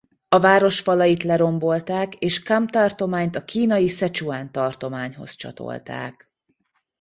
A 0.29 0.39
város 0.39 0.79
falait 0.79 1.23
lerombolták 1.23 2.15
és 2.15 2.43
Kham 2.43 2.67
tartományt 2.67 3.35
a 3.35 3.45
kínai 3.45 3.87
Szecsuan 3.87 4.51
tartományhoz 4.51 5.31
csatolták. 5.35 6.31